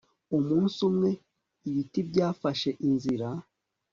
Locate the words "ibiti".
1.69-1.99